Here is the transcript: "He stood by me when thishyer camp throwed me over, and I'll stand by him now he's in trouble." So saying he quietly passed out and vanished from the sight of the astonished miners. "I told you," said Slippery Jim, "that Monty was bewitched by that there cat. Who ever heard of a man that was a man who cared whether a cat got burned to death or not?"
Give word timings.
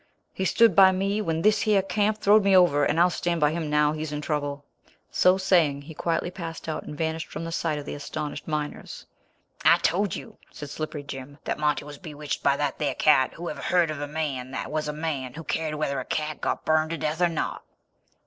"He 0.33 0.45
stood 0.45 0.75
by 0.75 0.91
me 0.91 1.21
when 1.21 1.43
thishyer 1.43 1.83
camp 1.83 2.17
throwed 2.17 2.43
me 2.43 2.57
over, 2.57 2.83
and 2.85 2.99
I'll 2.99 3.11
stand 3.11 3.39
by 3.39 3.51
him 3.51 3.69
now 3.69 3.91
he's 3.91 4.11
in 4.11 4.19
trouble." 4.19 4.65
So 5.11 5.37
saying 5.37 5.83
he 5.83 5.93
quietly 5.93 6.31
passed 6.31 6.67
out 6.67 6.81
and 6.81 6.97
vanished 6.97 7.27
from 7.27 7.43
the 7.45 7.51
sight 7.51 7.77
of 7.77 7.85
the 7.85 7.93
astonished 7.93 8.47
miners. 8.47 9.05
"I 9.63 9.77
told 9.77 10.15
you," 10.15 10.37
said 10.51 10.71
Slippery 10.71 11.03
Jim, 11.03 11.37
"that 11.43 11.59
Monty 11.59 11.85
was 11.85 11.99
bewitched 11.99 12.41
by 12.41 12.57
that 12.57 12.79
there 12.79 12.95
cat. 12.95 13.33
Who 13.35 13.47
ever 13.47 13.61
heard 13.61 13.91
of 13.91 14.01
a 14.01 14.07
man 14.07 14.49
that 14.49 14.71
was 14.71 14.87
a 14.87 14.91
man 14.91 15.35
who 15.35 15.43
cared 15.43 15.75
whether 15.75 15.99
a 15.99 16.05
cat 16.05 16.41
got 16.41 16.65
burned 16.65 16.89
to 16.89 16.97
death 16.97 17.21
or 17.21 17.29
not?" 17.29 17.61